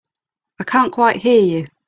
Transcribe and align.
I 0.59 0.63
can't 0.63 0.91
quite 0.91 1.17
hear 1.17 1.43
you. 1.43 1.67